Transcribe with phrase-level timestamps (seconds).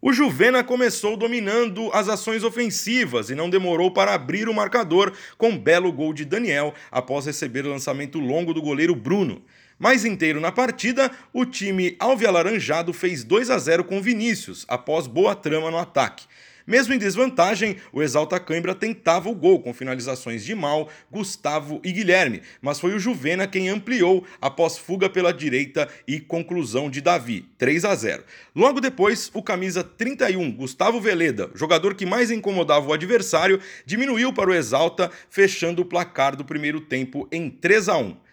[0.00, 5.48] O Juvena começou dominando as ações ofensivas e não demorou para abrir o marcador com
[5.48, 9.42] um belo gol de Daniel após receber o lançamento longo do goleiro Bruno.
[9.78, 15.34] Mais inteiro na partida, o time alvialaranjado fez 2 a 0 com Vinícius após boa
[15.34, 16.26] trama no ataque.
[16.66, 21.92] Mesmo em desvantagem, o Exalta Cãibra tentava o gol com finalizações de Mal, Gustavo e
[21.92, 27.48] Guilherme, mas foi o Juvena quem ampliou após fuga pela direita e conclusão de Davi,
[27.56, 28.24] 3 a 0.
[28.54, 34.50] Logo depois, o camisa 31, Gustavo Veleda, jogador que mais incomodava o adversário, diminuiu para
[34.50, 38.25] o Exalta, fechando o placar do primeiro tempo em 3 a 1.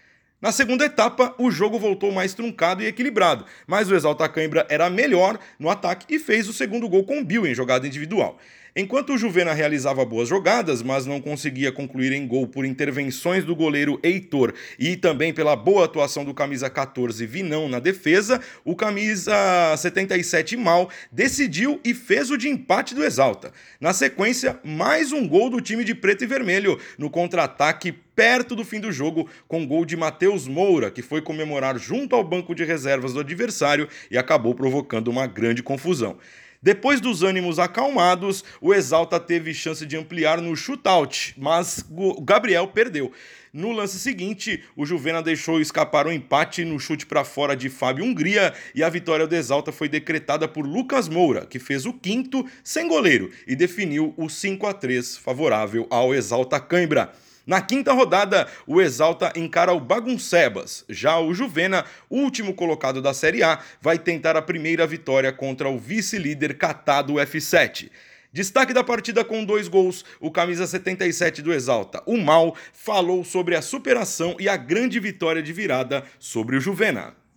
[0.44, 4.90] Na segunda etapa, o jogo voltou mais truncado e equilibrado, mas o Exalta Cãibra era
[4.90, 8.38] melhor no ataque e fez o segundo gol com o Bill em jogada individual.
[8.76, 13.56] Enquanto o Juvena realizava boas jogadas, mas não conseguia concluir em gol por intervenções do
[13.56, 19.32] goleiro Heitor e também pela boa atuação do camisa 14 Vinão na defesa, o camisa
[19.78, 23.54] 77 Mal decidiu e fez o de empate do Exalta.
[23.80, 28.66] Na sequência, mais um gol do time de preto e vermelho no contra-ataque perto do
[28.66, 32.64] fim do jogo com gol de Matheus Moura, que foi comemorar junto ao banco de
[32.64, 36.18] reservas do adversário e acabou provocando uma grande confusão.
[36.64, 42.70] Depois dos ânimos acalmados, o Exalta teve chance de ampliar no shootout, mas o Gabriel
[42.70, 43.12] perdeu.
[43.52, 48.06] No lance seguinte, o Juvena deixou escapar um empate no chute para fora de Fábio
[48.06, 52.50] Hungria e a vitória do Exalta foi decretada por Lucas Moura, que fez o quinto
[52.64, 57.12] sem goleiro e definiu o 5 a 3 favorável ao Exalta Cãibra.
[57.46, 60.86] Na quinta rodada, o Exalta encara o Baguncebas.
[60.88, 65.78] Já o Juvena, último colocado da Série A, vai tentar a primeira vitória contra o
[65.78, 67.92] vice-líder Catado F7.
[68.32, 73.56] Destaque da partida com dois gols, o camisa 77 do Exalta, o Mal, falou sobre
[73.56, 77.23] a superação e a grande vitória de virada sobre o Juvena.